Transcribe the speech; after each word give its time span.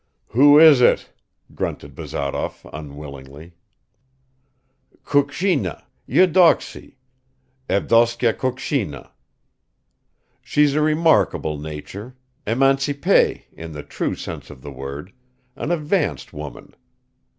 "Who 0.29 0.57
is 0.57 0.81
it?" 0.81 1.11
grunted 1.53 1.93
Bazarov 1.93 2.65
unwillingly. 2.73 3.53
"Kukshina, 5.05 5.83
Eudoxie, 6.07 6.97
Evdoksya 7.69 8.33
Kukshina. 8.35 9.11
She's 10.41 10.73
a 10.73 10.81
remarkable 10.81 11.59
nature, 11.59 12.15
émancipeé 12.47 13.43
in 13.53 13.73
the 13.73 13.83
true 13.83 14.15
sense 14.15 14.49
of 14.49 14.63
the 14.63 14.71
word, 14.71 15.13
an 15.55 15.69
advanced 15.69 16.33
woman. 16.33 16.73